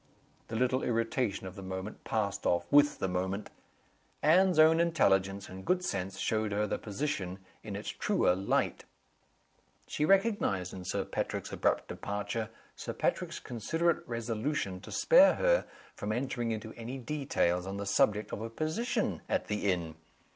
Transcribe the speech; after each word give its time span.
The 0.47 0.55
little 0.55 0.81
irritation 0.81 1.45
of 1.45 1.55
the 1.55 1.61
moment 1.61 2.03
passed 2.03 2.47
off 2.47 2.65
with 2.71 2.97
the 2.97 3.07
moment. 3.07 3.51
Anne's 4.23 4.57
own 4.57 4.79
intelligence 4.79 5.47
and 5.47 5.63
good 5.63 5.85
sense 5.85 6.17
showed 6.17 6.51
her 6.53 6.65
the 6.65 6.79
position 6.79 7.37
in 7.61 7.75
its 7.75 7.89
truer 7.89 8.35
light. 8.35 8.85
She 9.85 10.03
recognized 10.03 10.73
in 10.73 10.85
Sir 10.85 11.05
Patrick's 11.05 11.53
abrupt 11.53 11.87
departure 11.87 12.49
Sir 12.75 12.93
Patrick's 12.93 13.39
considerate 13.39 14.01
resolution 14.07 14.81
to 14.81 14.91
spare 14.91 15.35
her 15.35 15.67
from 15.95 16.11
entering 16.11 16.49
into 16.49 16.73
any 16.73 16.97
details 16.97 17.67
on 17.67 17.77
the 17.77 17.85
subject 17.85 18.31
of 18.33 18.39
her 18.39 18.49
position 18.49 19.21
at 19.29 19.45
the 19.49 19.69
inn. 19.71 19.93